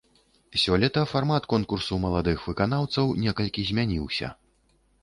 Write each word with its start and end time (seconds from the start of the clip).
Сёлета 0.61 1.03
фармат 1.11 1.43
конкурсу 1.53 1.93
маладых 2.07 2.39
выканаўцаў 2.49 3.05
некалькі 3.27 3.61
змяніўся. 3.71 4.35